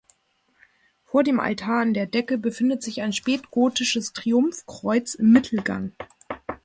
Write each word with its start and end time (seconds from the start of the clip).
Vor 1.05 1.21
dem 1.23 1.39
Altar 1.39 1.79
an 1.81 1.93
der 1.93 2.07
Decke 2.07 2.39
befindet 2.39 2.81
sich 2.81 3.03
ein 3.03 3.13
spätgotisches 3.13 4.13
Triumphkreuz 4.13 5.13
im 5.13 5.31
Mittelgang. 5.31 5.91